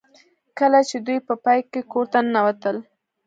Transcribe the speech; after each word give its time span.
کله 0.59 0.79
چې 0.89 0.97
دوی 1.05 1.19
په 1.27 1.33
پای 1.43 1.59
کې 1.71 1.81
کور 1.91 2.05
ته 2.13 2.19
ننوتل 2.25 2.77